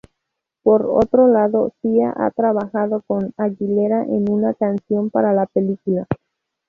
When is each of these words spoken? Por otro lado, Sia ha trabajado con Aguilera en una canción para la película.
Por 0.63 0.87
otro 0.87 1.27
lado, 1.27 1.73
Sia 1.79 2.11
ha 2.17 2.31
trabajado 2.31 3.03
con 3.05 3.35
Aguilera 3.37 4.01
en 4.03 4.31
una 4.31 4.55
canción 4.55 5.11
para 5.11 5.31
la 5.31 5.45
película. 5.45 6.07